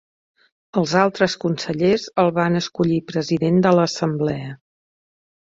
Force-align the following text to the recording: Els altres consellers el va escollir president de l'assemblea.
Els 0.79 0.93
altres 1.01 1.35
consellers 1.43 2.05
el 2.23 2.33
va 2.39 2.47
escollir 2.61 2.99
president 3.13 3.61
de 3.67 3.75
l'assemblea. 3.83 4.59